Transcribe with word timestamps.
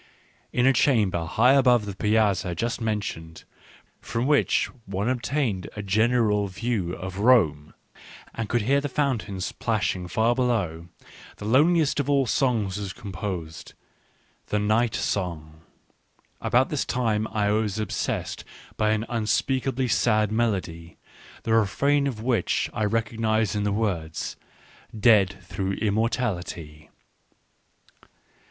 In 0.51 0.65
a 0.65 0.73
chamber 0.73 1.25
high 1.25 1.53
above 1.53 1.85
the 1.85 1.95
Piazza 1.95 2.55
just 2.55 2.81
mentioned, 2.81 3.43
from 3.99 4.25
which 4.25 4.65
one 4.87 5.07
obtained 5.07 5.69
a 5.75 5.83
general 5.83 6.47
view 6.47 6.93
of 6.93 7.19
Rome, 7.19 7.75
and 8.33 8.49
could 8.49 8.63
hear 8.63 8.81
the 8.81 8.89
fountains 8.89 9.51
plashing 9.51 10.07
far 10.07 10.33
below, 10.33 10.87
the 11.37 11.45
loneliest 11.45 11.99
of 11.99 12.09
all 12.09 12.25
songs 12.25 12.79
was 12.79 12.93
composed— 12.93 13.75
"The 14.47 14.57
Night 14.57 14.95
Song." 14.95 15.61
About 16.41 16.69
this 16.69 16.83
time 16.83 17.27
I 17.27 17.51
was 17.51 17.77
obsessed 17.77 18.43
by 18.77 18.93
an 18.93 19.03
un 19.07 19.25
speakably 19.25 19.87
sad 19.87 20.31
melody 20.31 20.97
^ 21.41 21.43
the 21.43 21.53
refrain 21.53 22.07
of 22.07 22.23
which 22.23 22.71
I 22.73 22.85
recognised 22.85 23.55
in 23.55 23.65
the 23.65 23.71
affords," 23.71 24.35
dead 24.99 25.37
through 25.43 25.75
immor 25.75 26.09
tality 26.09 26.89